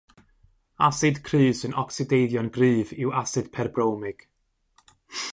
Asid 0.87 1.17
cryf 1.27 1.57
sy'n 1.59 1.75
ocsideiddio'n 1.81 2.49
gryf 2.55 2.89
yw 3.01 3.13
asid 3.21 3.51
perbromig. 3.57 4.19